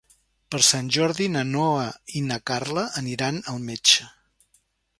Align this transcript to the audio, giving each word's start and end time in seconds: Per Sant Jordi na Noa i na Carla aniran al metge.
Per 0.53 0.59
Sant 0.67 0.87
Jordi 0.95 1.27
na 1.33 1.43
Noa 1.49 1.83
i 2.21 2.25
na 2.29 2.39
Carla 2.51 2.87
aniran 3.03 3.41
al 3.53 3.61
metge. 3.69 4.09